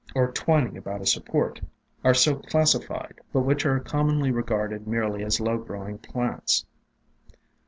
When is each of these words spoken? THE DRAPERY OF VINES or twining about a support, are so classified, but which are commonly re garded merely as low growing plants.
THE 0.07 0.13
DRAPERY 0.13 0.23
OF 0.23 0.29
VINES 0.33 0.39
or 0.39 0.43
twining 0.43 0.77
about 0.77 1.01
a 1.01 1.05
support, 1.05 1.61
are 2.03 2.13
so 2.15 2.35
classified, 2.37 3.21
but 3.31 3.41
which 3.41 3.67
are 3.67 3.79
commonly 3.79 4.31
re 4.31 4.41
garded 4.41 4.87
merely 4.87 5.23
as 5.23 5.39
low 5.39 5.59
growing 5.59 5.99
plants. 5.99 6.65